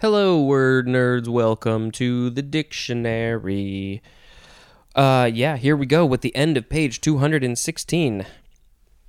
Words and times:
Hello, 0.00 0.40
word 0.40 0.86
nerds. 0.86 1.28
Welcome 1.28 1.90
to 1.90 2.30
the 2.30 2.40
dictionary. 2.40 4.00
Uh, 4.94 5.30
yeah, 5.30 5.58
here 5.58 5.76
we 5.76 5.84
go 5.84 6.06
with 6.06 6.22
the 6.22 6.34
end 6.34 6.56
of 6.56 6.70
page 6.70 7.02
216. 7.02 8.24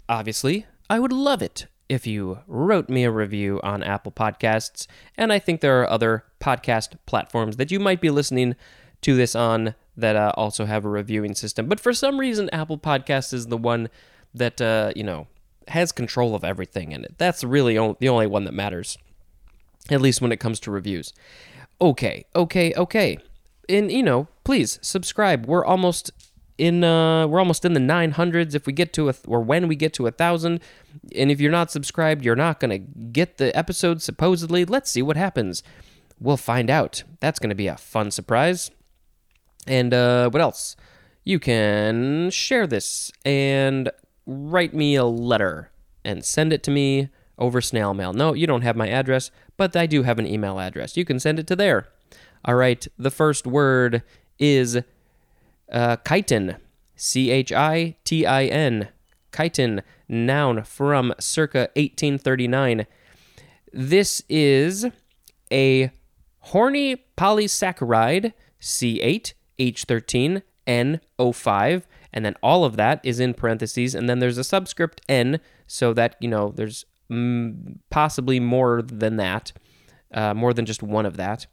Obviously, 0.09 0.65
I 0.89 0.99
would 0.99 1.13
love 1.13 1.41
it 1.41 1.67
if 1.87 2.05
you 2.05 2.39
wrote 2.45 2.89
me 2.89 3.05
a 3.05 3.09
review 3.09 3.61
on 3.63 3.83
Apple 3.83 4.11
Podcasts, 4.11 4.85
and 5.17 5.31
I 5.31 5.39
think 5.39 5.61
there 5.61 5.81
are 5.81 5.89
other 5.89 6.25
podcast 6.41 6.97
platforms 7.05 7.55
that 7.55 7.71
you 7.71 7.79
might 7.79 8.01
be 8.01 8.09
listening 8.09 8.57
to 8.99 9.15
this 9.15 9.33
on 9.33 9.75
that 9.95 10.17
uh, 10.17 10.33
also 10.35 10.65
have 10.65 10.83
a 10.83 10.89
reviewing 10.89 11.35
system. 11.35 11.67
But 11.67 11.79
for 11.79 11.93
some 11.93 12.19
reason, 12.19 12.49
Apple 12.49 12.77
Podcasts 12.77 13.33
is 13.33 13.47
the 13.47 13.55
one 13.55 13.87
that, 14.33 14.59
uh, 14.59 14.91
you 14.93 15.03
know, 15.03 15.27
has 15.69 15.93
control 15.93 16.35
of 16.35 16.43
everything 16.43 16.91
in 16.91 17.05
it. 17.05 17.13
That's 17.17 17.45
really 17.45 17.77
o- 17.77 17.95
the 18.01 18.09
only 18.09 18.27
one 18.27 18.43
that 18.43 18.53
matters 18.53 18.97
at 19.89 20.01
least 20.01 20.21
when 20.21 20.31
it 20.31 20.39
comes 20.39 20.59
to 20.61 20.71
reviews. 20.71 21.13
Okay, 21.79 22.25
okay, 22.35 22.73
okay. 22.75 23.17
And 23.67 23.91
you 23.91 24.03
know, 24.03 24.27
please 24.43 24.79
subscribe. 24.81 25.45
We're 25.45 25.65
almost 25.65 26.11
in 26.57 26.83
uh 26.83 27.25
we're 27.25 27.39
almost 27.39 27.65
in 27.65 27.73
the 27.73 27.79
900s 27.79 28.53
if 28.53 28.67
we 28.67 28.73
get 28.73 28.93
to 28.93 29.09
a 29.09 29.15
or 29.27 29.41
when 29.41 29.67
we 29.67 29.75
get 29.75 29.93
to 29.93 30.03
a 30.03 30.11
1000 30.11 30.59
and 31.15 31.31
if 31.31 31.41
you're 31.41 31.51
not 31.51 31.71
subscribed 31.71 32.23
you're 32.23 32.35
not 32.35 32.59
to 32.69 32.77
get 32.77 33.37
the 33.37 33.55
episode 33.57 34.01
supposedly. 34.01 34.63
Let's 34.63 34.91
see 34.91 35.01
what 35.01 35.17
happens. 35.17 35.63
We'll 36.19 36.37
find 36.37 36.69
out. 36.69 37.03
That's 37.19 37.39
to 37.49 37.55
be 37.55 37.65
a 37.65 37.77
fun 37.77 38.11
surprise. 38.11 38.69
And 39.65 39.91
uh 39.93 40.29
what 40.29 40.41
else? 40.41 40.75
You 41.23 41.39
can 41.39 42.29
share 42.29 42.67
this 42.67 43.11
and 43.25 43.89
write 44.27 44.75
me 44.75 44.95
a 44.95 45.05
letter 45.05 45.71
and 46.05 46.23
send 46.23 46.53
it 46.53 46.61
to 46.63 46.71
me 46.71 47.09
over 47.41 47.59
snail 47.59 47.93
mail. 47.93 48.13
No, 48.13 48.33
you 48.33 48.47
don't 48.47 48.61
have 48.61 48.77
my 48.77 48.87
address, 48.87 49.31
but 49.57 49.75
I 49.75 49.87
do 49.87 50.03
have 50.03 50.19
an 50.19 50.27
email 50.27 50.59
address. 50.59 50.95
You 50.95 51.03
can 51.03 51.19
send 51.19 51.39
it 51.39 51.47
to 51.47 51.55
there. 51.55 51.89
All 52.45 52.55
right, 52.55 52.87
the 52.97 53.11
first 53.11 53.45
word 53.45 54.03
is 54.39 54.79
uh, 55.71 55.97
chitin. 56.07 56.55
C 56.95 57.31
H 57.31 57.51
I 57.51 57.95
T 58.05 58.25
I 58.25 58.45
N. 58.45 58.89
Chitin, 59.35 59.81
noun 60.07 60.63
from 60.63 61.13
circa 61.19 61.69
1839. 61.75 62.85
This 63.73 64.21
is 64.29 64.85
a 65.51 65.89
horny 66.39 67.05
polysaccharide, 67.17 68.33
C8, 68.59 69.33
H13, 69.57 70.41
N05, 70.67 71.83
and 72.13 72.25
then 72.25 72.35
all 72.43 72.65
of 72.65 72.75
that 72.75 72.99
is 73.03 73.19
in 73.19 73.33
parentheses, 73.33 73.95
and 73.95 74.09
then 74.09 74.19
there's 74.19 74.37
a 74.37 74.43
subscript 74.43 75.01
N, 75.07 75.39
so 75.65 75.93
that, 75.93 76.17
you 76.19 76.27
know, 76.27 76.51
there's 76.53 76.85
possibly 77.89 78.39
more 78.39 78.81
than 78.81 79.17
that, 79.17 79.51
uh, 80.13 80.33
more 80.33 80.53
than 80.53 80.65
just 80.65 80.81
one 80.83 81.05
of 81.05 81.17
that. 81.17 81.45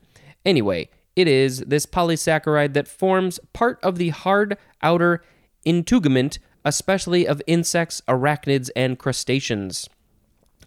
Anyway, 0.45 0.89
it 1.17 1.27
is 1.27 1.61
this 1.67 1.84
polysaccharide 1.84 2.75
that 2.75 2.87
forms 2.87 3.41
part 3.53 3.78
of 3.83 3.98
the 3.98 4.11
hard 4.11 4.56
outer 4.83 5.23
integument, 5.65 6.39
especially 6.65 7.27
of 7.27 7.42
insects, 7.47 8.00
arachnids, 8.09 8.70
and 8.77 8.98
crustaceans. 8.98 9.89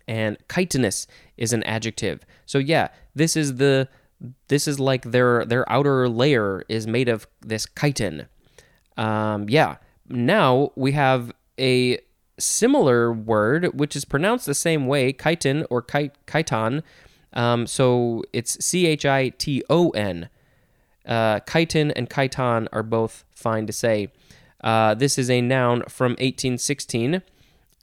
And 0.08 0.38
chitinous 0.50 1.08
is 1.38 1.54
an 1.54 1.64
adjective. 1.64 2.26
So 2.46 2.58
yeah, 2.58 2.90
this 3.16 3.38
is 3.38 3.56
the 3.56 3.88
this 4.50 4.68
is 4.68 4.80
like 4.80 5.04
their 5.04 5.46
their 5.46 5.70
outer 5.72 6.10
layer 6.10 6.64
is 6.68 6.86
made 6.86 7.08
of 7.08 7.28
this 7.40 7.66
chitin. 7.80 8.28
Um, 8.98 9.48
yeah. 9.48 9.78
Now 10.10 10.72
we 10.76 10.92
have 10.92 11.32
a 11.58 12.00
similar 12.40 13.12
word 13.12 13.80
which 13.80 13.96
is 13.96 14.06
pronounced 14.06 14.46
the 14.46 14.54
same 14.54 14.88
way, 14.88 15.14
chitin 15.14 15.66
or 15.70 15.82
chit- 15.82 16.16
chiton. 16.28 16.84
Um, 17.34 17.66
so 17.68 18.24
it's 18.34 18.64
C 18.64 18.88
H 18.88 19.06
I 19.06 19.30
T 19.30 19.64
O 19.70 19.90
N. 19.92 20.30
Uh, 21.06 21.40
chitin 21.42 21.92
and 21.92 22.10
chiton 22.10 22.68
are 22.72 22.84
both 22.84 23.24
fine 23.36 23.66
to 23.68 23.74
say. 23.74 24.10
Uh, 24.64 24.94
this 24.94 25.18
is 25.18 25.30
a 25.30 25.42
noun 25.42 25.84
from 25.88 26.12
1816. 26.12 27.22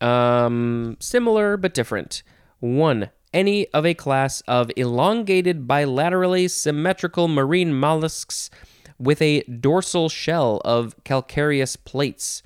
Um, 0.00 0.97
similar 1.01 1.56
but 1.56 1.75
different. 1.75 2.22
One, 2.61 3.11
any 3.33 3.67
of 3.69 3.84
a 3.84 3.95
class 3.95 4.41
of 4.43 4.71
elongated 4.77 5.67
bilaterally 5.67 6.49
symmetrical 6.51 7.28
marine 7.28 7.75
mollusks 7.75 8.51
with 8.99 9.21
a 9.22 9.43
dorsal 9.43 10.09
shell 10.09 10.61
of 10.65 10.95
calcareous 11.05 11.77
plates. 11.77 12.43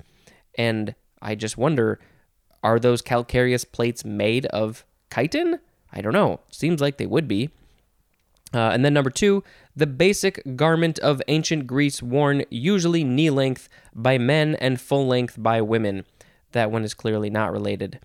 And 0.55 0.95
I 1.23 1.35
just 1.35 1.57
wonder 1.57 1.99
are 2.63 2.79
those 2.79 3.01
calcareous 3.01 3.65
plates 3.65 4.05
made 4.05 4.45
of 4.47 4.85
chitin? 5.13 5.59
I 5.91 6.01
don't 6.01 6.13
know. 6.13 6.39
Seems 6.49 6.79
like 6.79 6.97
they 6.97 7.05
would 7.05 7.27
be. 7.27 7.49
Uh, 8.53 8.69
and 8.69 8.85
then 8.85 8.93
number 8.93 9.09
two, 9.09 9.43
the 9.75 9.87
basic 9.87 10.55
garment 10.55 10.99
of 10.99 11.21
ancient 11.27 11.65
Greece 11.67 12.03
worn 12.03 12.45
usually 12.49 13.03
knee 13.03 13.29
length 13.29 13.67
by 13.93 14.17
men 14.17 14.55
and 14.55 14.79
full 14.79 15.07
length 15.07 15.35
by 15.41 15.59
women. 15.59 16.05
That 16.51 16.71
one 16.71 16.83
is 16.83 16.93
clearly 16.93 17.29
not 17.29 17.51
related. 17.51 17.99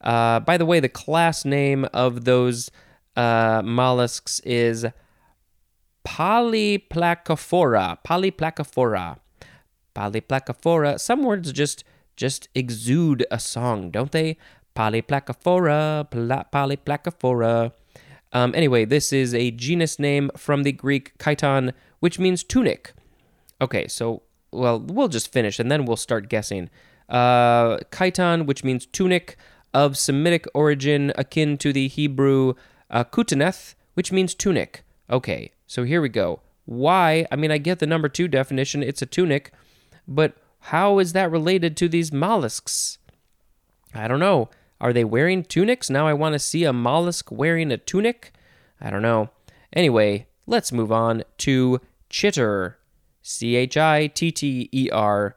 Uh, 0.00 0.40
by 0.40 0.58
the 0.58 0.66
way, 0.66 0.80
the 0.80 0.88
class 0.88 1.44
name 1.44 1.86
of 1.94 2.24
those 2.24 2.70
uh, 3.16 3.62
mollusks 3.64 4.40
is 4.40 4.84
Polyplacophora. 6.04 7.98
Polyplacophora. 8.04 9.18
Polyplacophora. 9.94 11.00
Some 11.00 11.22
words 11.22 11.52
just 11.52 11.84
just 12.16 12.48
exude 12.54 13.26
a 13.30 13.38
song, 13.38 13.90
don't 13.90 14.12
they? 14.12 14.36
Polyplacophora, 14.74 16.10
pla- 16.10 16.44
polyplacophora. 16.52 17.72
Um, 18.32 18.52
anyway, 18.54 18.84
this 18.84 19.12
is 19.12 19.34
a 19.34 19.50
genus 19.52 19.98
name 19.98 20.30
from 20.36 20.64
the 20.64 20.72
Greek 20.72 21.16
chiton, 21.18 21.72
which 22.00 22.18
means 22.18 22.42
tunic. 22.42 22.92
Okay, 23.60 23.86
so, 23.86 24.22
well, 24.50 24.80
we'll 24.80 25.08
just 25.08 25.32
finish 25.32 25.58
and 25.58 25.70
then 25.70 25.84
we'll 25.84 25.96
start 25.96 26.28
guessing. 26.28 26.68
Uh, 27.08 27.78
chiton, 27.92 28.46
which 28.46 28.64
means 28.64 28.86
tunic, 28.86 29.36
of 29.74 29.98
Semitic 29.98 30.46
origin, 30.54 31.12
akin 31.16 31.58
to 31.58 31.72
the 31.72 31.88
Hebrew 31.88 32.54
uh, 32.90 33.04
which 33.94 34.12
means 34.12 34.34
tunic. 34.34 34.84
Okay, 35.10 35.52
so 35.66 35.82
here 35.82 36.00
we 36.00 36.08
go. 36.08 36.40
Why? 36.64 37.26
I 37.30 37.36
mean, 37.36 37.50
I 37.50 37.58
get 37.58 37.80
the 37.80 37.86
number 37.86 38.08
two 38.08 38.28
definition, 38.28 38.82
it's 38.82 39.02
a 39.02 39.06
tunic, 39.06 39.52
but 40.06 40.36
how 40.68 40.98
is 40.98 41.12
that 41.12 41.30
related 41.30 41.76
to 41.76 41.90
these 41.90 42.10
mollusks? 42.10 42.96
I 43.94 44.08
don't 44.08 44.18
know. 44.18 44.48
Are 44.80 44.94
they 44.94 45.04
wearing 45.04 45.42
tunics? 45.42 45.90
Now 45.90 46.06
I 46.06 46.14
want 46.14 46.32
to 46.32 46.38
see 46.38 46.64
a 46.64 46.72
mollusk 46.72 47.30
wearing 47.30 47.70
a 47.70 47.76
tunic? 47.76 48.32
I 48.80 48.88
don't 48.88 49.02
know. 49.02 49.28
Anyway, 49.74 50.26
let's 50.46 50.72
move 50.72 50.90
on 50.90 51.24
to 51.38 51.82
chitter. 52.08 52.78
C 53.20 53.56
H 53.56 53.76
I 53.76 54.06
T 54.06 54.32
T 54.32 54.70
E 54.72 54.88
R. 54.90 55.36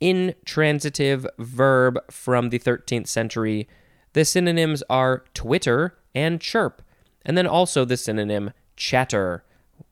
Intransitive 0.00 1.24
verb 1.38 2.00
from 2.10 2.50
the 2.50 2.58
13th 2.58 3.06
century. 3.06 3.68
The 4.12 4.24
synonyms 4.24 4.82
are 4.90 5.24
twitter 5.34 5.98
and 6.16 6.40
chirp. 6.40 6.82
And 7.24 7.38
then 7.38 7.46
also 7.46 7.84
the 7.84 7.96
synonym 7.96 8.50
chatter. 8.76 9.44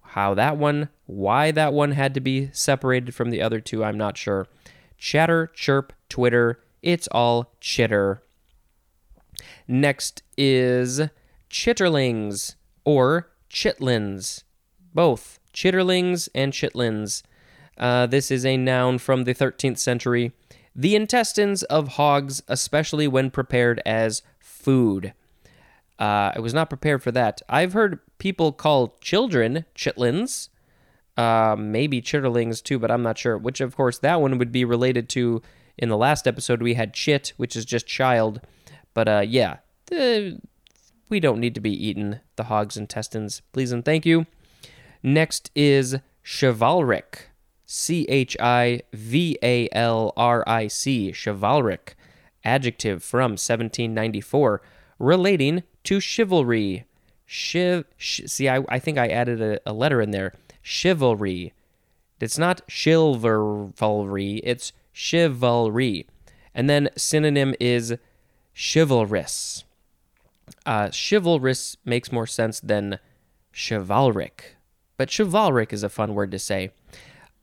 How 0.08 0.34
that 0.34 0.56
one, 0.56 0.88
why 1.06 1.50
that 1.50 1.72
one 1.72 1.92
had 1.92 2.14
to 2.14 2.20
be 2.20 2.50
separated 2.52 3.14
from 3.14 3.30
the 3.30 3.42
other 3.42 3.60
two, 3.60 3.84
I'm 3.84 3.98
not 3.98 4.16
sure. 4.16 4.46
Chatter, 4.96 5.50
chirp, 5.54 5.92
Twitter, 6.08 6.60
it's 6.82 7.08
all 7.08 7.52
chitter. 7.60 8.22
Next 9.68 10.22
is 10.36 11.02
chitterlings 11.50 12.54
or 12.84 13.30
chitlins. 13.50 14.44
Both 14.94 15.40
chitterlings 15.52 16.28
and 16.34 16.52
chitlins. 16.52 17.22
Uh, 17.76 18.06
this 18.06 18.30
is 18.30 18.46
a 18.46 18.56
noun 18.56 18.98
from 18.98 19.24
the 19.24 19.34
13th 19.34 19.78
century. 19.78 20.32
The 20.74 20.94
intestines 20.94 21.62
of 21.64 21.88
hogs, 21.88 22.42
especially 22.48 23.08
when 23.08 23.30
prepared 23.30 23.82
as 23.84 24.22
food. 24.38 25.12
Uh, 25.98 26.32
I 26.34 26.40
was 26.40 26.52
not 26.52 26.68
prepared 26.68 27.02
for 27.02 27.10
that. 27.12 27.42
I've 27.48 27.72
heard 27.72 28.00
people 28.18 28.52
call 28.52 28.96
children 29.00 29.64
chitlins, 29.74 30.48
uh, 31.16 31.56
maybe 31.58 32.02
chitterlings 32.02 32.62
too, 32.62 32.78
but 32.78 32.90
I'm 32.90 33.02
not 33.02 33.18
sure. 33.18 33.38
Which, 33.38 33.60
of 33.60 33.76
course, 33.76 33.98
that 33.98 34.20
one 34.20 34.38
would 34.38 34.52
be 34.52 34.64
related 34.64 35.08
to. 35.10 35.42
In 35.78 35.90
the 35.90 35.96
last 35.96 36.26
episode, 36.26 36.62
we 36.62 36.72
had 36.72 36.94
chit, 36.94 37.34
which 37.36 37.54
is 37.54 37.66
just 37.66 37.86
child. 37.86 38.40
But 38.94 39.08
uh, 39.08 39.24
yeah, 39.26 39.58
we 39.90 41.20
don't 41.20 41.40
need 41.40 41.54
to 41.54 41.60
be 41.60 41.86
eating 41.86 42.20
the 42.36 42.44
hog's 42.44 42.78
intestines. 42.78 43.42
Please 43.52 43.72
and 43.72 43.84
thank 43.84 44.06
you. 44.06 44.26
Next 45.02 45.50
is 45.54 45.96
chivalric. 46.24 47.28
C 47.66 48.06
H 48.08 48.36
I 48.40 48.82
V 48.92 49.38
A 49.42 49.68
L 49.72 50.12
R 50.16 50.44
I 50.46 50.68
C. 50.68 51.12
Chivalric. 51.12 51.94
Adjective 52.44 53.02
from 53.02 53.32
1794 53.32 54.62
relating 54.98 55.62
to 55.84 56.00
chivalry. 56.00 56.84
Chiv. 57.26 57.84
Sh- 57.96 58.22
see, 58.26 58.48
I, 58.48 58.62
I 58.68 58.78
think 58.78 58.98
I 58.98 59.08
added 59.08 59.40
a, 59.40 59.60
a 59.66 59.72
letter 59.72 60.00
in 60.00 60.10
there. 60.10 60.32
Chivalry. 60.62 61.52
It's 62.20 62.38
not 62.38 62.62
chivalry, 62.66 64.36
it's 64.42 64.72
chivalry. 64.92 66.06
And 66.54 66.70
then 66.70 66.88
synonym 66.96 67.54
is 67.60 67.96
chivalrous. 68.54 69.64
Uh, 70.64 70.90
chivalrous 70.90 71.76
makes 71.84 72.10
more 72.10 72.26
sense 72.26 72.60
than 72.60 72.98
chivalric. 73.52 74.56
But 74.96 75.10
chivalric 75.10 75.72
is 75.72 75.82
a 75.82 75.90
fun 75.90 76.14
word 76.14 76.30
to 76.30 76.38
say. 76.38 76.70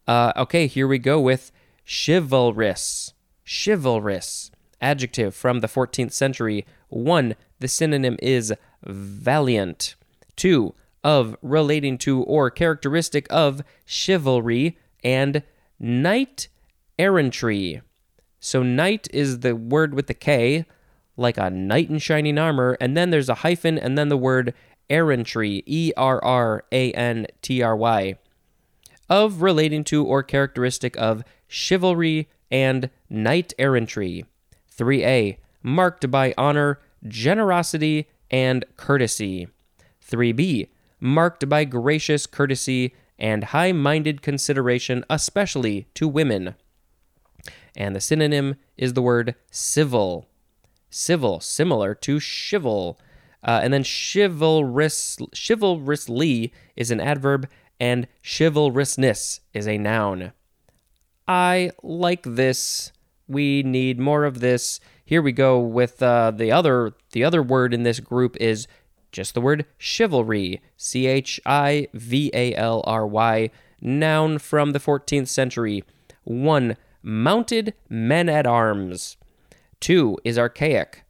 Uh, 0.07 0.33
okay, 0.35 0.65
here 0.65 0.87
we 0.87 0.97
go 0.97 1.19
with 1.19 1.51
chivalrous. 1.85 3.13
Chivalrous. 3.45 4.49
Adjective 4.83 5.33
from 5.33 5.61
the 5.61 5.67
14th 5.67 6.11
century. 6.11 6.65
1. 6.89 7.35
The 7.59 7.67
synonym 7.69 8.17
is 8.21 8.53
valiant. 8.83 9.95
2. 10.35 10.75
Of, 11.05 11.37
relating 11.41 11.97
to, 11.99 12.21
or 12.23 12.51
characteristic 12.51 13.25
of 13.29 13.61
chivalry 13.85 14.77
and 15.03 15.41
knight 15.79 16.49
errantry. 16.99 17.81
So, 18.39 18.61
knight 18.61 19.07
is 19.13 19.39
the 19.39 19.55
word 19.55 19.93
with 19.93 20.07
the 20.07 20.13
K, 20.13 20.65
like 21.15 21.37
a 21.37 21.49
knight 21.49 21.89
in 21.89 21.99
shining 21.99 22.37
armor, 22.37 22.77
and 22.81 22.97
then 22.97 23.09
there's 23.09 23.29
a 23.29 23.35
hyphen, 23.35 23.77
and 23.77 23.97
then 23.97 24.09
the 24.09 24.17
word 24.17 24.53
errantry, 24.89 25.63
E 25.65 25.93
R 25.95 26.23
R 26.23 26.65
A 26.73 26.91
N 26.91 27.27
T 27.41 27.61
R 27.61 27.75
Y, 27.75 28.15
of 29.09 29.41
relating 29.41 29.85
to 29.85 30.05
or 30.05 30.23
characteristic 30.23 30.97
of 30.97 31.23
chivalry 31.47 32.27
and 32.51 32.89
knight 33.09 33.53
errantry. 33.57 34.25
3a, 34.77 35.37
marked 35.61 36.09
by 36.09 36.33
honor, 36.37 36.79
generosity, 37.07 38.07
and 38.31 38.65
courtesy. 38.77 39.47
3b, 40.09 40.69
marked 40.99 41.47
by 41.49 41.65
gracious 41.65 42.25
courtesy 42.25 42.93
and 43.19 43.45
high 43.45 43.71
minded 43.71 44.21
consideration, 44.21 45.05
especially 45.09 45.87
to 45.93 46.07
women. 46.07 46.55
And 47.75 47.95
the 47.95 48.01
synonym 48.01 48.55
is 48.77 48.93
the 48.93 49.01
word 49.01 49.35
civil. 49.51 50.27
Civil, 50.89 51.39
similar 51.39 51.95
to 51.95 52.17
chival. 52.17 52.97
Uh, 53.43 53.59
and 53.63 53.73
then 53.73 53.83
chivalrous, 53.83 55.17
chivalrously 55.33 56.51
is 56.75 56.91
an 56.91 57.01
adverb, 57.01 57.49
and 57.79 58.07
chivalrousness 58.23 59.41
is 59.53 59.67
a 59.67 59.77
noun. 59.77 60.31
I 61.27 61.71
like 61.81 62.23
this. 62.23 62.92
We 63.33 63.63
need 63.63 63.99
more 63.99 64.23
of 64.23 64.39
this. 64.39 64.79
Here 65.05 65.21
we 65.21 65.31
go 65.31 65.59
with 65.59 66.01
uh, 66.01 66.31
the 66.31 66.51
other. 66.51 66.93
The 67.11 67.23
other 67.23 67.43
word 67.43 67.73
in 67.73 67.83
this 67.83 67.99
group 67.99 68.37
is 68.37 68.67
just 69.11 69.33
the 69.33 69.41
word 69.41 69.65
chivalry. 69.77 70.61
C 70.77 71.07
H 71.07 71.39
I 71.45 71.87
V 71.93 72.31
A 72.33 72.55
L 72.55 72.83
R 72.85 73.05
Y. 73.05 73.49
Noun 73.81 74.39
from 74.39 74.71
the 74.71 74.79
14th 74.79 75.27
century. 75.27 75.83
One, 76.23 76.77
mounted 77.01 77.73
men 77.89 78.29
at 78.29 78.47
arms. 78.47 79.17
Two 79.81 80.17
is 80.23 80.37
archaic. 80.37 81.03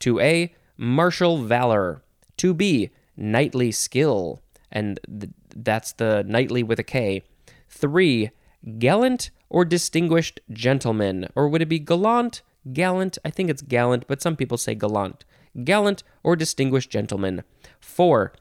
2a, 0.00 0.50
martial 0.78 1.42
valor. 1.42 2.02
2b, 2.38 2.90
knightly 3.16 3.70
skill. 3.70 4.40
And 4.72 4.98
th- 5.06 5.32
that's 5.54 5.92
the 5.92 6.24
knightly 6.26 6.62
with 6.62 6.78
a 6.78 6.84
K. 6.84 7.22
3, 7.68 8.30
gallant 8.78 9.30
or 9.50 9.64
distinguished 9.64 10.40
gentleman. 10.50 11.28
Or 11.34 11.48
would 11.48 11.62
it 11.62 11.68
be 11.68 11.78
gallant? 11.78 12.42
Gallant? 12.72 13.18
I 13.24 13.30
think 13.30 13.50
it's 13.50 13.62
gallant, 13.62 14.06
but 14.06 14.22
some 14.22 14.36
people 14.36 14.58
say 14.58 14.74
gallant. 14.74 15.24
Gallant 15.64 16.02
or 16.22 16.36
distinguished 16.36 16.90
gentleman. 16.90 17.42
4. 17.80 18.32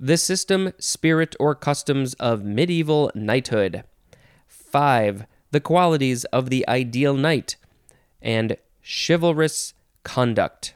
The 0.00 0.16
system, 0.16 0.72
spirit, 0.78 1.36
or 1.38 1.54
customs 1.54 2.14
of 2.14 2.44
medieval 2.44 3.10
knighthood. 3.14 3.84
5. 4.48 5.26
The 5.50 5.60
qualities 5.60 6.24
of 6.26 6.50
the 6.50 6.66
ideal 6.68 7.14
knight. 7.14 7.56
And 8.20 8.56
chivalrous 8.82 9.74
conduct. 10.02 10.74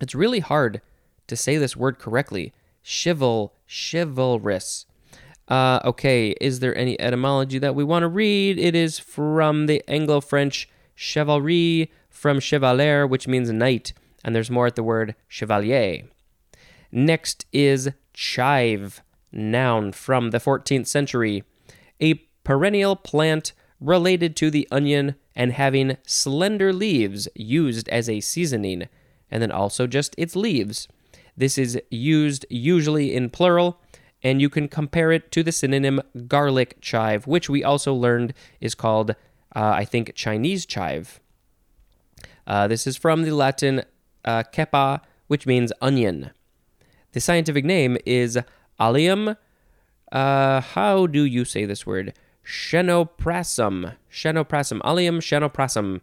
It's 0.00 0.14
really 0.14 0.40
hard 0.40 0.80
to 1.26 1.36
say 1.36 1.56
this 1.56 1.76
word 1.76 1.98
correctly. 1.98 2.52
Chival, 2.84 3.50
chivalrous. 3.68 4.86
Uh, 5.48 5.80
okay, 5.82 6.30
is 6.40 6.60
there 6.60 6.76
any 6.76 7.00
etymology 7.00 7.58
that 7.58 7.74
we 7.74 7.82
want 7.82 8.02
to 8.02 8.08
read? 8.08 8.58
It 8.58 8.74
is 8.74 8.98
from 8.98 9.66
the 9.66 9.82
Anglo 9.88 10.20
French 10.20 10.68
chevalerie, 10.96 11.88
from 12.10 12.38
chevalier, 12.38 13.06
which 13.06 13.26
means 13.26 13.50
knight, 13.50 13.92
and 14.22 14.34
there's 14.34 14.50
more 14.50 14.66
at 14.66 14.76
the 14.76 14.82
word 14.82 15.14
chevalier. 15.26 16.02
Next 16.92 17.46
is 17.52 17.90
chive, 18.12 19.00
noun 19.32 19.92
from 19.92 20.30
the 20.30 20.38
14th 20.38 20.86
century, 20.86 21.44
a 22.00 22.14
perennial 22.44 22.96
plant 22.96 23.52
related 23.80 24.36
to 24.36 24.50
the 24.50 24.68
onion 24.70 25.14
and 25.34 25.52
having 25.52 25.96
slender 26.04 26.72
leaves 26.72 27.28
used 27.34 27.88
as 27.88 28.08
a 28.08 28.20
seasoning, 28.20 28.88
and 29.30 29.42
then 29.42 29.52
also 29.52 29.86
just 29.86 30.14
its 30.18 30.34
leaves. 30.36 30.88
This 31.36 31.56
is 31.56 31.80
used 31.90 32.44
usually 32.50 33.14
in 33.14 33.30
plural 33.30 33.80
and 34.22 34.40
you 34.40 34.48
can 34.48 34.68
compare 34.68 35.12
it 35.12 35.30
to 35.32 35.42
the 35.42 35.52
synonym 35.52 36.00
garlic 36.26 36.78
chive, 36.80 37.26
which 37.26 37.48
we 37.48 37.62
also 37.62 37.94
learned 37.94 38.34
is 38.60 38.74
called, 38.74 39.10
uh, 39.10 39.14
I 39.54 39.84
think, 39.84 40.14
Chinese 40.14 40.66
chive. 40.66 41.20
Uh, 42.46 42.66
this 42.66 42.86
is 42.86 42.96
from 42.96 43.22
the 43.22 43.32
Latin 43.32 43.82
uh, 44.24 44.98
which 45.26 45.46
means 45.46 45.72
onion. 45.80 46.30
The 47.12 47.20
scientific 47.20 47.64
name 47.64 47.96
is 48.04 48.38
Allium. 48.80 49.36
Uh, 50.10 50.60
how 50.60 51.06
do 51.06 51.24
you 51.24 51.44
say 51.44 51.64
this 51.64 51.86
word? 51.86 52.14
Chenoprasum. 52.44 53.94
Chenoprasum. 54.10 54.80
Allium 54.84 55.20
chenoprasum. 55.20 56.00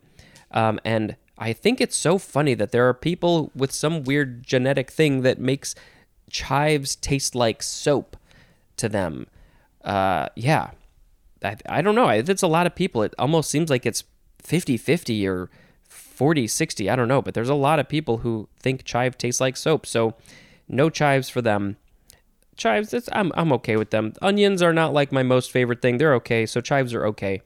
Um, 0.51 0.79
and 0.85 1.15
I 1.37 1.53
think 1.53 1.81
it's 1.81 1.97
so 1.97 2.17
funny 2.17 2.53
that 2.53 2.71
there 2.71 2.87
are 2.87 2.93
people 2.93 3.51
with 3.55 3.71
some 3.71 4.03
weird 4.03 4.43
genetic 4.43 4.91
thing 4.91 5.21
that 5.23 5.39
makes 5.39 5.75
chives 6.29 6.95
taste 6.95 7.35
like 7.35 7.61
soap 7.63 8.17
to 8.77 8.89
them. 8.89 9.27
Uh, 9.83 10.27
yeah, 10.35 10.71
I, 11.43 11.57
I 11.67 11.81
don't 11.81 11.95
know. 11.95 12.09
It's 12.09 12.41
a 12.41 12.47
lot 12.47 12.65
of 12.65 12.75
people. 12.75 13.03
It 13.03 13.13
almost 13.19 13.49
seems 13.49 13.69
like 13.69 13.85
it's 13.85 14.03
50 14.39 14.77
50 14.77 15.27
or 15.27 15.49
40 15.89 16.47
60. 16.47 16.89
I 16.89 16.95
don't 16.95 17.07
know. 17.07 17.21
But 17.21 17.33
there's 17.33 17.49
a 17.49 17.55
lot 17.55 17.79
of 17.79 17.87
people 17.87 18.17
who 18.17 18.47
think 18.59 18.83
chive 18.83 19.17
tastes 19.17 19.41
like 19.41 19.57
soap. 19.57 19.85
So 19.85 20.15
no 20.67 20.89
chives 20.89 21.29
for 21.29 21.41
them. 21.41 21.77
Chives, 22.57 22.93
I'm, 23.11 23.33
I'm 23.35 23.51
okay 23.53 23.75
with 23.75 23.89
them. 23.89 24.13
Onions 24.21 24.61
are 24.61 24.73
not 24.73 24.93
like 24.93 25.11
my 25.11 25.23
most 25.23 25.51
favorite 25.51 25.81
thing. 25.81 25.97
They're 25.97 26.15
okay. 26.15 26.45
So 26.45 26.61
chives 26.61 26.93
are 26.93 27.05
okay 27.07 27.41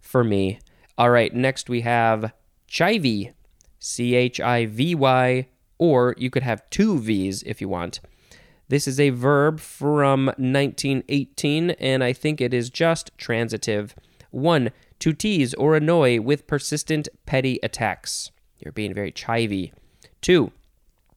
for 0.00 0.24
me. 0.24 0.58
All 0.98 1.10
right, 1.10 1.32
next 1.32 1.68
we 1.68 1.82
have 1.82 2.32
chivy. 2.68 3.32
C 3.82 4.14
H 4.14 4.40
I 4.40 4.66
V 4.66 4.94
Y 4.94 5.46
or 5.78 6.14
you 6.18 6.28
could 6.28 6.42
have 6.42 6.68
two 6.68 6.98
V's 6.98 7.42
if 7.44 7.60
you 7.60 7.68
want. 7.68 8.00
This 8.70 8.86
is 8.86 9.00
a 9.00 9.10
verb 9.10 9.58
from 9.58 10.26
1918, 10.26 11.70
and 11.70 12.04
I 12.04 12.12
think 12.12 12.40
it 12.40 12.54
is 12.54 12.70
just 12.70 13.10
transitive. 13.18 13.96
One, 14.30 14.70
to 15.00 15.12
tease 15.12 15.54
or 15.54 15.74
annoy 15.74 16.20
with 16.20 16.46
persistent 16.46 17.08
petty 17.26 17.58
attacks. 17.64 18.30
You're 18.60 18.70
being 18.70 18.94
very 18.94 19.10
chivy. 19.10 19.72
Two, 20.20 20.52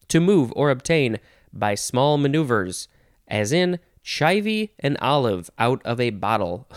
to 0.07 0.19
move 0.19 0.51
or 0.55 0.72
obtain 0.72 1.19
by 1.53 1.75
small 1.75 2.17
maneuvers, 2.17 2.88
as 3.27 3.51
in 3.51 3.77
chivy 4.03 4.72
an 4.79 4.98
olive 4.98 5.51
out 5.60 5.79
of 5.86 6.00
a 6.00 6.10
bottle. 6.10 6.67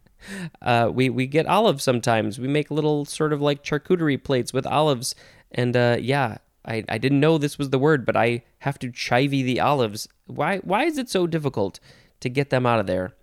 uh, 0.62 0.90
we, 0.90 1.10
we 1.10 1.26
get 1.26 1.44
olives 1.44 1.84
sometimes. 1.84 2.38
We 2.38 2.48
make 2.48 2.70
little 2.70 3.04
sort 3.04 3.34
of 3.34 3.42
like 3.42 3.62
charcuterie 3.62 4.24
plates 4.24 4.54
with 4.54 4.66
olives. 4.66 5.14
And 5.52 5.76
uh, 5.76 5.98
yeah, 6.00 6.38
I, 6.66 6.84
I 6.88 6.98
didn't 6.98 7.20
know 7.20 7.36
this 7.36 7.58
was 7.58 7.70
the 7.70 7.78
word, 7.78 8.06
but 8.06 8.16
I 8.16 8.44
have 8.60 8.78
to 8.80 8.88
chivy 8.90 9.44
the 9.44 9.60
olives. 9.60 10.08
Why 10.26 10.58
why 10.58 10.84
is 10.84 10.98
it 10.98 11.10
so 11.10 11.26
difficult 11.26 11.80
to 12.20 12.28
get 12.28 12.50
them 12.50 12.66
out 12.66 12.80
of 12.80 12.86
there? 12.86 13.14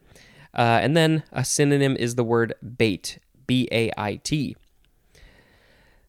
Uh, 0.54 0.80
and 0.82 0.96
then 0.96 1.24
a 1.32 1.44
synonym 1.44 1.96
is 1.98 2.16
the 2.16 2.24
word 2.24 2.54
bait, 2.78 3.20
B 3.48 3.68
A 3.72 3.92
I 3.98 4.16
T. 4.18 4.56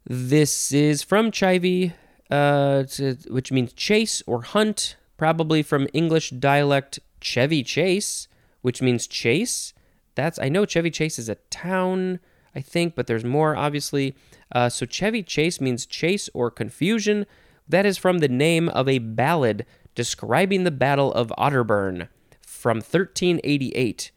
This 0.05 0.73
is 0.73 1.03
from 1.03 1.31
chivy, 1.31 1.93
uh, 2.31 2.83
to, 2.85 3.17
which 3.29 3.53
means 3.53 3.73
chase 3.73 4.23
or 4.27 4.43
hunt, 4.43 4.97
probably 5.17 5.63
from 5.63 5.87
English 5.93 6.31
dialect 6.31 6.99
Chevy 7.21 7.63
Chase, 7.63 8.27
which 8.63 8.83
means 8.83 9.07
chase. 9.07 9.73
That's 10.17 10.39
I 10.39 10.49
know 10.49 10.67
Chevy 10.67 10.91
Chase 10.91 11.19
is 11.19 11.29
a 11.29 11.37
town, 11.51 12.19
I 12.55 12.61
think, 12.61 12.95
but 12.95 13.07
there's 13.07 13.25
more 13.25 13.57
obviously. 13.57 14.15
Uh, 14.55 14.69
so 14.69 14.87
Chevy 14.87 15.23
Chase 15.23 15.61
means 15.61 15.87
chase 15.87 16.29
or 16.35 16.51
confusion. 16.51 17.27
That 17.69 17.87
is 17.87 17.97
from 17.97 18.19
the 18.19 18.29
name 18.29 18.69
of 18.69 18.89
a 18.89 18.99
ballad 18.99 19.65
describing 19.95 20.65
the 20.65 20.71
Battle 20.71 21.13
of 21.13 21.33
Otterburn 21.39 22.09
from 22.47 22.79
1388. 22.79 24.11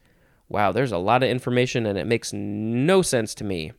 Wow, 0.49 0.71
there's 0.71 0.91
a 0.91 0.97
lot 0.97 1.23
of 1.23 1.29
information 1.29 1.85
and 1.85 1.97
it 1.97 2.07
makes 2.07 2.33
no 2.33 3.01
sense 3.01 3.33
to 3.35 3.43
me. 3.43 3.71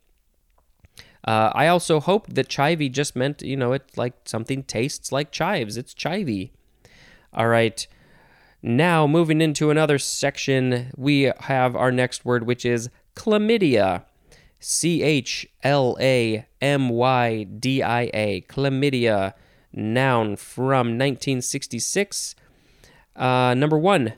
Uh, 1.26 1.50
I 1.54 1.66
also 1.66 2.00
hoped 2.00 2.34
that 2.36 2.48
chivy 2.48 2.90
just 2.90 3.16
meant, 3.16 3.42
you 3.42 3.56
know, 3.56 3.72
it 3.72 3.90
like 3.96 4.14
something 4.24 4.62
tastes 4.62 5.10
like 5.10 5.32
chives. 5.32 5.76
It's 5.76 5.92
chivy. 5.92 6.50
All 7.32 7.48
right. 7.48 7.86
Now, 8.62 9.06
moving 9.06 9.40
into 9.40 9.70
another 9.70 9.98
section, 9.98 10.90
we 10.96 11.32
have 11.40 11.76
our 11.76 11.92
next 11.92 12.24
word, 12.24 12.46
which 12.46 12.64
is 12.64 12.90
chlamydia. 13.14 14.04
C 14.68 15.00
H 15.00 15.46
L 15.62 15.96
A 16.00 16.44
M 16.60 16.88
Y 16.88 17.44
D 17.44 17.84
I 17.84 18.10
A, 18.12 18.44
chlamydia, 18.48 19.32
noun 19.72 20.34
from 20.34 20.98
1966. 20.98 22.34
Uh, 23.14 23.54
number 23.56 23.78
one, 23.78 24.14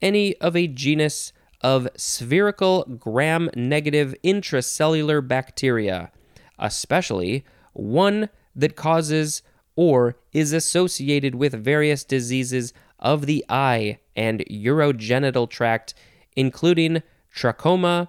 any 0.00 0.36
of 0.36 0.54
a 0.54 0.68
genus 0.68 1.32
of 1.62 1.88
spherical 1.96 2.84
gram 2.84 3.50
negative 3.56 4.14
intracellular 4.22 5.26
bacteria, 5.26 6.12
especially 6.60 7.44
one 7.72 8.28
that 8.54 8.76
causes 8.76 9.42
or 9.74 10.14
is 10.32 10.52
associated 10.52 11.34
with 11.34 11.64
various 11.64 12.04
diseases 12.04 12.72
of 13.00 13.26
the 13.26 13.44
eye 13.48 13.98
and 14.14 14.44
urogenital 14.48 15.50
tract, 15.50 15.92
including 16.36 17.02
trachoma, 17.34 18.06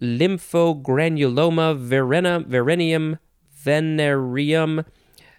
lymphogranuloma, 0.00 1.76
verena, 1.76 2.40
verenium, 2.40 3.18
venereum, 3.52 4.84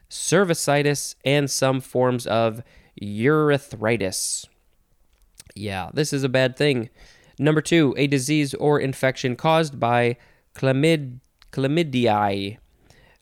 cervicitis, 0.09 1.15
and 1.23 1.49
some 1.49 1.79
forms 1.79 2.27
of 2.27 2.61
urethritis. 3.01 4.47
Yeah, 5.55 5.89
this 5.93 6.13
is 6.13 6.23
a 6.23 6.29
bad 6.29 6.55
thing. 6.55 6.89
Number 7.37 7.61
two, 7.61 7.93
a 7.97 8.07
disease 8.07 8.53
or 8.55 8.79
infection 8.79 9.35
caused 9.35 9.79
by 9.79 10.17
chlamyd, 10.55 11.19
chlamydiae. 11.51 12.57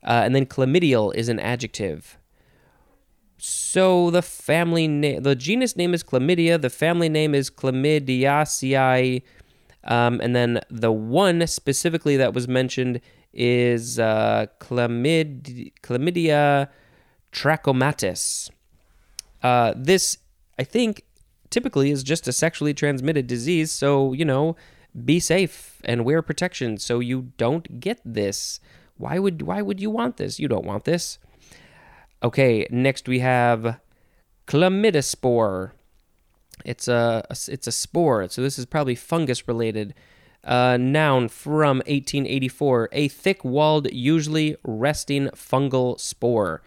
Uh, 0.02 0.22
and 0.24 0.34
then 0.34 0.46
chlamydial 0.46 1.14
is 1.14 1.28
an 1.28 1.38
adjective. 1.38 2.18
So 3.38 4.10
the 4.10 4.22
family 4.22 4.88
name, 4.88 5.22
the 5.22 5.36
genus 5.36 5.76
name 5.76 5.94
is 5.94 6.02
chlamydia. 6.02 6.60
The 6.60 6.70
family 6.70 7.08
name 7.08 7.34
is 7.34 7.50
chlamydiaceae. 7.50 9.22
Um, 9.84 10.20
and 10.20 10.34
then 10.34 10.60
the 10.70 10.92
one 10.92 11.46
specifically 11.46 12.16
that 12.16 12.34
was 12.34 12.48
mentioned 12.48 13.00
is 13.32 13.98
uh, 13.98 14.46
chlamyd, 14.60 15.72
chlamydia 15.82 16.68
trachomatis. 17.32 18.50
Uh, 19.42 19.72
this, 19.76 20.18
I 20.58 20.64
think, 20.64 21.04
typically 21.50 21.90
is 21.90 22.02
just 22.02 22.28
a 22.28 22.32
sexually 22.32 22.74
transmitted 22.74 23.26
disease. 23.26 23.70
So, 23.72 24.12
you 24.12 24.24
know, 24.24 24.56
be 25.04 25.20
safe 25.20 25.80
and 25.84 26.04
wear 26.04 26.22
protection 26.22 26.78
so 26.78 27.00
you 27.00 27.32
don't 27.36 27.80
get 27.80 28.00
this. 28.04 28.60
Why 28.96 29.18
would 29.18 29.42
why 29.42 29.62
would 29.62 29.80
you 29.80 29.90
want 29.90 30.16
this? 30.16 30.40
You 30.40 30.48
don't 30.48 30.66
want 30.66 30.84
this. 30.84 31.18
Okay, 32.22 32.66
next 32.70 33.08
we 33.08 33.20
have 33.20 33.78
chlamydospore. 34.46 35.72
It's 36.64 36.88
a, 36.88 37.24
it's 37.30 37.66
a 37.66 37.72
spore, 37.72 38.28
so 38.28 38.42
this 38.42 38.58
is 38.58 38.66
probably 38.66 38.94
fungus 38.94 39.48
related. 39.48 39.94
Uh, 40.44 40.76
noun 40.78 41.28
from 41.28 41.78
1884: 41.78 42.88
a 42.92 43.08
thick-walled, 43.08 43.92
usually 43.92 44.56
resting 44.62 45.28
fungal 45.28 45.98
spore. 45.98 46.62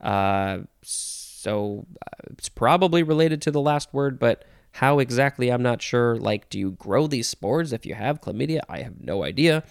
Uh, 0.00 0.60
so 0.82 1.86
uh, 2.06 2.32
it's 2.32 2.48
probably 2.48 3.02
related 3.02 3.42
to 3.42 3.50
the 3.50 3.60
last 3.60 3.92
word, 3.92 4.18
but 4.18 4.44
how 4.72 4.98
exactly 4.98 5.50
I'm 5.50 5.62
not 5.62 5.82
sure. 5.82 6.16
Like, 6.16 6.48
do 6.48 6.58
you 6.58 6.72
grow 6.72 7.06
these 7.06 7.28
spores 7.28 7.72
if 7.72 7.84
you 7.84 7.94
have 7.94 8.20
chlamydia? 8.20 8.60
I 8.68 8.82
have 8.82 9.00
no 9.00 9.24
idea. 9.24 9.64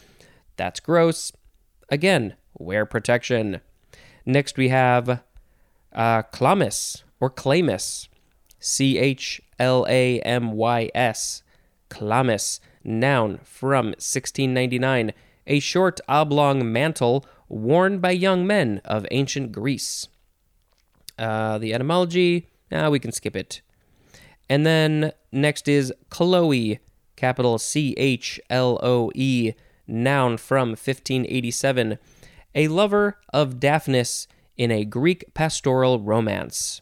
That's 0.58 0.80
gross. 0.80 1.32
Again, 1.90 2.36
wear 2.58 2.86
protection. 2.86 3.62
Next, 4.26 4.58
we 4.58 4.70
have 4.70 5.22
uh, 5.94 6.24
chlamys 6.34 7.04
or 7.20 7.32
chlamys. 7.32 8.08
C 8.60 8.98
H 8.98 9.42
L 9.60 9.86
A 9.90 10.20
M 10.22 10.54
Y 10.54 10.90
S. 10.96 11.44
Chlamys. 11.90 12.60
Noun 12.84 13.40
from 13.44 13.88
1699. 13.88 15.14
A 15.48 15.60
short 15.60 16.00
oblong 16.08 16.72
mantle 16.72 17.26
worn 17.50 18.00
by 18.00 18.12
young 18.12 18.48
men 18.48 18.82
of 18.86 19.06
ancient 19.12 19.52
Greece. 19.52 20.08
Uh, 21.18 21.58
the 21.58 21.74
etymology, 21.74 22.48
uh, 22.72 22.88
we 22.92 23.00
can 23.00 23.12
skip 23.12 23.36
it. 23.36 23.62
And 24.50 24.66
then 24.66 25.12
next 25.32 25.68
is 25.68 25.94
Chloe, 26.10 26.80
capital 27.16 27.58
C 27.58 27.94
H 27.98 28.40
L 28.50 28.80
O 28.82 29.12
E, 29.14 29.54
noun 29.88 30.38
from 30.38 30.70
1587. 30.70 32.00
A 32.56 32.68
lover 32.68 33.20
of 33.34 33.60
Daphnis 33.60 34.28
in 34.58 34.72
a 34.72 34.86
Greek 34.86 35.34
pastoral 35.34 36.00
romance. 36.00 36.82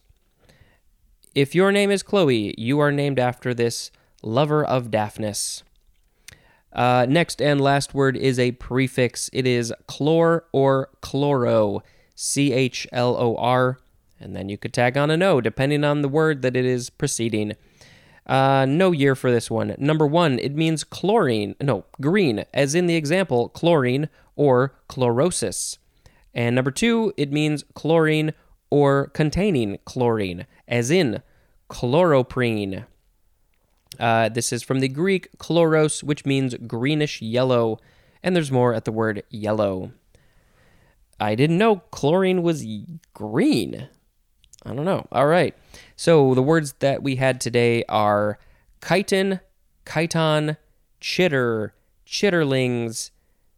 If 1.38 1.54
your 1.54 1.72
name 1.72 1.92
is 1.92 2.02
Chloe, 2.02 2.56
you 2.58 2.80
are 2.80 2.92
named 2.92 3.20
after 3.20 3.54
this 3.54 3.92
lover 4.24 4.66
of 4.66 4.90
Daphnis. 4.90 5.62
Uh, 6.74 7.06
next 7.08 7.44
and 7.44 7.62
last 7.62 7.94
word 7.94 8.18
is 8.18 8.40
a 8.40 8.54
prefix. 8.54 9.30
It 9.32 9.46
is 9.46 9.72
chlor 9.88 10.42
or 10.52 10.90
chloro, 11.04 11.82
C 12.16 12.52
H 12.54 12.88
L 12.92 13.16
O 13.16 13.36
R 13.36 13.78
and 14.20 14.36
then 14.36 14.50
you 14.50 14.58
could 14.58 14.74
tag 14.74 14.98
on 14.98 15.12
a 15.12 15.16
no, 15.16 15.40
depending 15.40 15.84
on 15.84 16.02
the 16.02 16.10
word 16.10 16.42
that 16.42 16.56
it 16.56 16.66
is 16.66 16.90
preceding. 16.90 17.54
Uh, 18.26 18.66
no 18.68 18.92
year 18.92 19.14
for 19.14 19.30
this 19.30 19.52
one. 19.52 19.76
Number 19.78 20.08
one, 20.08 20.40
it 20.40 20.56
means 20.56 20.84
chlorine, 20.84 21.56
no, 21.62 21.86
green, 22.02 22.46
as 22.52 22.74
in 22.74 22.88
the 22.88 22.96
example, 22.96 23.50
chlorine 23.50 24.10
or 24.36 24.74
chlorosis. 24.90 25.78
And 26.34 26.56
number 26.56 26.72
two, 26.72 27.14
it 27.16 27.32
means 27.32 27.64
chlorine 27.76 28.34
or 28.72 29.08
containing 29.10 29.78
chlorine, 29.86 30.48
as 30.68 30.90
in 30.92 31.22
chloroprene. 31.70 32.86
Uh, 34.00 34.30
this 34.30 34.54
is 34.54 34.64
from 34.64 34.80
the 34.80 34.88
Greek 34.88 35.28
chloros, 35.38 36.04
which 36.04 36.26
means 36.26 36.56
greenish 36.68 37.22
yellow, 37.22 37.80
and 38.22 38.36
there's 38.36 38.52
more 38.52 38.74
at 38.74 38.86
the 38.86 38.92
word 38.92 39.24
yellow. 39.30 39.92
I 41.20 41.36
didn't 41.36 41.58
know 41.58 41.78
chlorine 41.92 42.44
was 42.44 42.66
green. 43.14 43.90
I 44.66 44.74
don't 44.74 44.86
know. 44.86 45.08
All 45.12 45.28
right. 45.28 45.56
So 45.96 46.34
the 46.34 46.44
words 46.44 46.74
that 46.80 47.02
we 47.02 47.16
had 47.16 47.42
today 47.42 47.84
are 47.90 48.38
chitin, 48.86 49.40
chiton, 49.86 50.58
chitter, 51.00 51.74
chitterlings, 52.06 53.12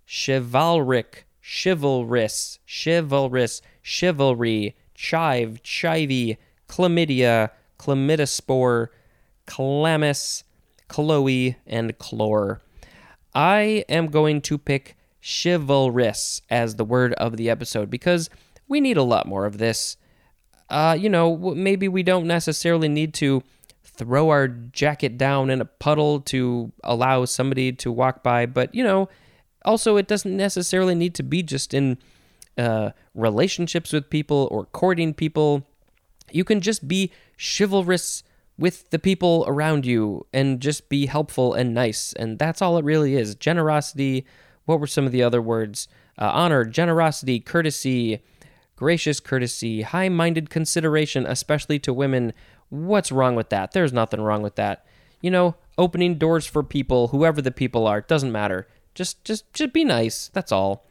chivalric, 0.07 1.25
chivalrous, 1.41 2.59
chivalrous, 2.65 3.61
chivalry, 3.81 4.75
chive, 4.93 5.61
chivy, 5.63 6.37
chlamydia, 6.67 7.49
chlamydospore, 7.79 8.87
chlamys, 9.47 10.43
chloe, 10.87 11.57
and 11.65 11.97
chlor. 11.97 12.59
I 13.33 13.85
am 13.89 14.07
going 14.07 14.41
to 14.41 14.57
pick 14.57 14.95
chivalrous 15.21 16.41
as 16.49 16.75
the 16.75 16.85
word 16.85 17.13
of 17.13 17.37
the 17.37 17.49
episode 17.49 17.89
because 17.89 18.29
we 18.67 18.79
need 18.79 18.97
a 18.97 19.03
lot 19.03 19.27
more 19.27 19.45
of 19.45 19.57
this 19.57 19.97
uh, 20.69 20.95
you 20.99 21.09
know, 21.09 21.35
maybe 21.55 21.87
we 21.87 22.03
don't 22.03 22.27
necessarily 22.27 22.87
need 22.87 23.13
to 23.15 23.41
throw 23.83 24.29
our 24.29 24.47
jacket 24.47 25.17
down 25.17 25.49
in 25.49 25.61
a 25.61 25.65
puddle 25.65 26.21
to 26.21 26.71
allow 26.83 27.25
somebody 27.25 27.71
to 27.71 27.91
walk 27.91 28.23
by, 28.23 28.45
but, 28.45 28.73
you 28.73 28.83
know, 28.83 29.09
also 29.65 29.97
it 29.97 30.07
doesn't 30.07 30.37
necessarily 30.37 30.95
need 30.95 31.15
to 31.15 31.23
be 31.23 31.43
just 31.43 31.73
in 31.73 31.97
uh, 32.57 32.91
relationships 33.15 33.91
with 33.91 34.09
people 34.09 34.47
or 34.51 34.65
courting 34.65 35.13
people. 35.13 35.65
You 36.31 36.43
can 36.43 36.61
just 36.61 36.87
be 36.87 37.11
chivalrous 37.39 38.23
with 38.57 38.89
the 38.89 38.99
people 38.99 39.45
around 39.47 39.85
you 39.85 40.27
and 40.33 40.59
just 40.59 40.89
be 40.89 41.05
helpful 41.05 41.53
and 41.53 41.73
nice. 41.73 42.13
And 42.13 42.37
that's 42.37 42.61
all 42.61 42.77
it 42.77 42.83
really 42.83 43.15
is. 43.15 43.35
Generosity. 43.35 44.25
What 44.65 44.79
were 44.79 44.87
some 44.87 45.05
of 45.05 45.11
the 45.11 45.23
other 45.23 45.41
words? 45.41 45.87
Uh, 46.17 46.29
honor, 46.33 46.65
generosity, 46.65 47.39
courtesy, 47.39 48.21
gracious 48.75 49.19
courtesy, 49.19 49.81
high 49.83 50.09
minded 50.09 50.49
consideration, 50.49 51.25
especially 51.25 51.79
to 51.79 51.93
women. 51.93 52.33
What's 52.69 53.11
wrong 53.11 53.35
with 53.35 53.49
that? 53.49 53.71
There's 53.71 53.93
nothing 53.93 54.21
wrong 54.21 54.41
with 54.41 54.55
that. 54.55 54.85
You 55.21 55.31
know, 55.31 55.55
opening 55.77 56.15
doors 56.15 56.45
for 56.45 56.63
people, 56.63 57.09
whoever 57.09 57.41
the 57.41 57.51
people 57.51 57.87
are, 57.87 58.01
doesn't 58.01 58.31
matter. 58.31 58.67
Just, 58.93 59.23
just, 59.23 59.51
just 59.53 59.73
be 59.73 59.85
nice. 59.85 60.29
That's 60.33 60.51
all. 60.51 60.85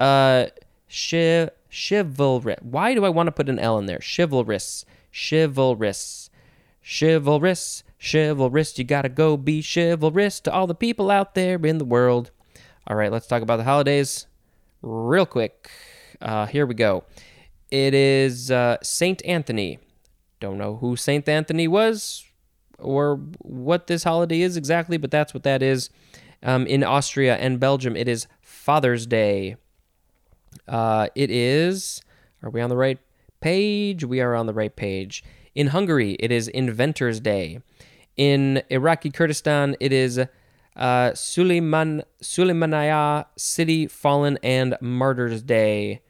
Uh, 0.00 0.46
chiv- 0.88 1.50
chivalrous. 1.70 2.58
Why 2.60 2.94
do 2.94 3.04
I 3.04 3.08
want 3.08 3.28
to 3.28 3.32
put 3.32 3.48
an 3.48 3.58
L 3.58 3.78
in 3.78 3.86
there? 3.86 4.00
Chivalrous, 4.00 4.84
chivalrous, 5.12 6.30
chivalrous, 6.82 7.84
chivalrous. 7.98 8.78
You 8.78 8.84
gotta 8.84 9.08
go 9.08 9.36
be 9.36 9.62
chivalrous 9.62 10.40
to 10.40 10.52
all 10.52 10.66
the 10.66 10.74
people 10.74 11.10
out 11.10 11.34
there 11.34 11.56
in 11.66 11.78
the 11.78 11.84
world. 11.84 12.30
All 12.86 12.96
right, 12.96 13.12
let's 13.12 13.26
talk 13.26 13.42
about 13.42 13.58
the 13.58 13.64
holidays 13.64 14.26
real 14.82 15.26
quick. 15.26 15.70
Uh, 16.20 16.46
here 16.46 16.66
we 16.66 16.74
go. 16.74 17.04
It 17.70 17.94
is 17.94 18.50
uh, 18.50 18.76
Saint 18.82 19.24
Anthony. 19.24 19.78
Don't 20.40 20.58
know 20.58 20.76
who 20.76 20.96
Saint 20.96 21.28
Anthony 21.28 21.68
was 21.68 22.24
or 22.78 23.16
what 23.38 23.86
this 23.86 24.04
holiday 24.04 24.40
is 24.40 24.56
exactly, 24.56 24.96
but 24.96 25.10
that's 25.10 25.32
what 25.32 25.44
that 25.44 25.62
is. 25.62 25.90
Um, 26.42 26.66
in 26.66 26.82
Austria 26.82 27.36
and 27.36 27.60
Belgium, 27.60 27.96
it 27.96 28.08
is 28.08 28.26
Father's 28.40 29.06
Day. 29.06 29.56
Uh, 30.66 31.08
it 31.14 31.30
is. 31.30 32.02
Are 32.42 32.50
we 32.50 32.60
on 32.60 32.68
the 32.68 32.76
right 32.76 32.98
page? 33.42 34.04
We 34.04 34.20
are 34.20 34.34
on 34.34 34.46
the 34.46 34.54
right 34.54 34.74
page. 34.74 35.22
In 35.54 35.68
Hungary, 35.68 36.12
it 36.18 36.32
is 36.32 36.48
Inventor's 36.48 37.20
Day. 37.20 37.60
In 38.16 38.62
Iraqi 38.70 39.10
Kurdistan, 39.10 39.76
it 39.80 39.92
is 39.92 40.20
uh, 40.76 41.14
Suleiman 41.14 42.02
Suleimaniyah 42.22 43.26
City 43.36 43.86
Fallen 43.86 44.38
and 44.42 44.76
Martyrs 44.80 45.42
Day. 45.42 46.00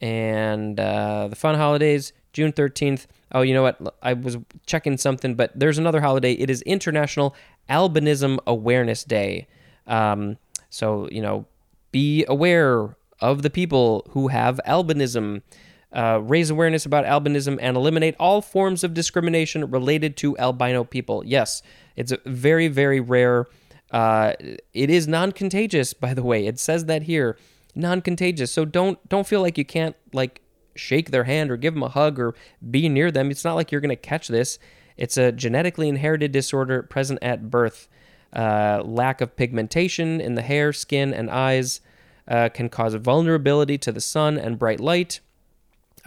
And 0.00 0.78
uh, 0.78 1.28
the 1.28 1.36
fun 1.36 1.56
holidays 1.56 2.12
June 2.32 2.52
13th. 2.52 3.06
Oh, 3.32 3.42
you 3.42 3.52
know 3.52 3.62
what? 3.62 3.96
I 4.02 4.12
was 4.12 4.38
checking 4.64 4.96
something, 4.96 5.34
but 5.34 5.58
there's 5.58 5.78
another 5.78 6.00
holiday. 6.00 6.32
It 6.32 6.48
is 6.48 6.62
International 6.62 7.34
Albinism 7.68 8.38
Awareness 8.46 9.04
Day. 9.04 9.48
Um, 9.86 10.38
so, 10.70 11.08
you 11.10 11.20
know, 11.20 11.46
be 11.90 12.24
aware 12.28 12.96
of 13.20 13.42
the 13.42 13.50
people 13.50 14.06
who 14.10 14.28
have 14.28 14.60
albinism. 14.66 15.42
Uh, 15.90 16.20
raise 16.22 16.50
awareness 16.50 16.84
about 16.84 17.06
albinism 17.06 17.58
and 17.62 17.76
eliminate 17.76 18.14
all 18.20 18.42
forms 18.42 18.84
of 18.84 18.92
discrimination 18.92 19.70
related 19.70 20.16
to 20.18 20.36
albino 20.36 20.84
people. 20.84 21.22
Yes, 21.24 21.62
it's 21.96 22.12
a 22.12 22.18
very, 22.26 22.68
very 22.68 23.00
rare. 23.00 23.46
Uh, 23.90 24.34
it 24.74 24.90
is 24.90 25.08
non-contagious, 25.08 25.94
by 25.94 26.12
the 26.12 26.22
way. 26.22 26.46
It 26.46 26.58
says 26.58 26.84
that 26.84 27.04
here, 27.04 27.38
non-contagious. 27.74 28.52
So 28.52 28.66
don't 28.66 28.98
don't 29.08 29.26
feel 29.26 29.40
like 29.40 29.56
you 29.56 29.64
can't 29.64 29.96
like 30.12 30.42
shake 30.76 31.10
their 31.10 31.24
hand 31.24 31.50
or 31.50 31.56
give 31.56 31.72
them 31.72 31.82
a 31.82 31.88
hug 31.88 32.18
or 32.18 32.34
be 32.70 32.88
near 32.88 33.10
them. 33.10 33.30
It's 33.30 33.44
not 33.44 33.54
like 33.54 33.72
you're 33.72 33.80
going 33.80 33.88
to 33.88 33.96
catch 33.96 34.28
this. 34.28 34.58
It's 34.98 35.16
a 35.16 35.32
genetically 35.32 35.88
inherited 35.88 36.32
disorder 36.32 36.82
present 36.82 37.18
at 37.22 37.50
birth. 37.50 37.88
Uh, 38.30 38.82
lack 38.84 39.22
of 39.22 39.36
pigmentation 39.36 40.20
in 40.20 40.34
the 40.34 40.42
hair, 40.42 40.70
skin, 40.72 41.14
and 41.14 41.30
eyes 41.30 41.80
uh, 42.28 42.50
can 42.50 42.68
cause 42.68 42.92
vulnerability 42.94 43.78
to 43.78 43.90
the 43.90 44.02
sun 44.02 44.36
and 44.36 44.58
bright 44.58 44.80
light. 44.80 45.20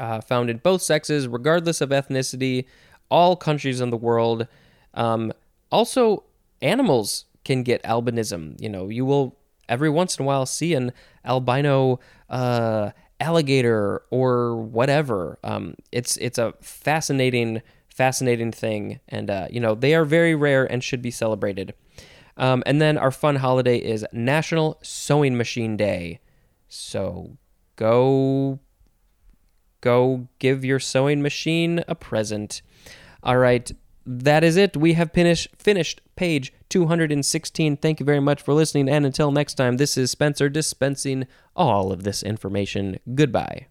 Uh, 0.02 0.20
found 0.20 0.50
in 0.50 0.58
both 0.58 0.82
sexes, 0.82 1.28
regardless 1.28 1.80
of 1.80 1.90
ethnicity, 1.90 2.66
all 3.12 3.36
countries 3.36 3.80
in 3.80 3.92
the 3.92 3.98
world. 3.98 4.48
Um, 4.96 5.32
also, 5.72 6.24
animals 6.60 7.26
can 7.44 7.62
get 7.62 7.84
albinism. 7.84 8.60
You 8.60 8.68
know, 8.68 8.90
you 8.90 9.06
will 9.06 9.38
every 9.70 9.92
once 9.92 10.18
in 10.18 10.24
a 10.24 10.26
while 10.26 10.48
see 10.48 10.74
an 10.74 10.92
albino 11.24 12.00
uh, 12.32 12.90
alligator 13.20 14.02
or 14.10 14.56
whatever. 14.56 15.38
Um, 15.44 15.76
it's 15.92 16.18
it's 16.18 16.40
a 16.40 16.56
fascinating 16.62 17.62
fascinating 17.88 18.52
thing, 18.52 19.02
and 19.08 19.30
uh, 19.30 19.50
you 19.52 19.60
know 19.60 19.76
they 19.76 19.94
are 19.94 20.04
very 20.04 20.34
rare 20.34 20.66
and 20.66 20.84
should 20.84 21.04
be 21.04 21.12
celebrated. 21.12 21.76
Um, 22.38 22.64
and 22.66 22.82
then 22.82 22.98
our 22.98 23.12
fun 23.12 23.36
holiday 23.36 23.78
is 23.78 24.04
National 24.12 24.80
Sewing 24.82 25.38
Machine 25.38 25.78
Day. 25.78 26.22
So 26.68 27.38
go 27.76 28.58
go 29.82 30.28
give 30.40 30.64
your 30.64 30.80
sewing 30.80 31.22
machine 31.22 31.84
a 31.88 31.96
present. 31.96 32.62
All 33.24 33.38
right, 33.38 33.72
that 34.06 34.44
is 34.44 34.58
it. 34.58 34.78
We 34.78 34.94
have 34.94 35.12
finished 35.12 35.50
finished 35.58 36.02
page 36.16 36.54
216. 36.70 37.78
Thank 37.78 38.00
you 38.00 38.06
very 38.06 38.20
much 38.20 38.42
for 38.42 38.54
listening 38.54 38.90
and 38.90 39.06
until 39.06 39.32
next 39.32 39.56
time, 39.56 39.78
this 39.78 39.98
is 39.98 40.12
Spencer 40.12 40.50
dispensing 40.50 41.28
all 41.56 41.92
of 41.92 42.04
this 42.04 42.24
information. 42.24 43.00
Goodbye. 43.14 43.68